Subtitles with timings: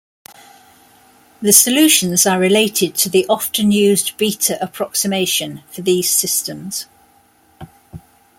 [1.43, 6.87] The solutions are related to the often used Bethe approximation for these systems.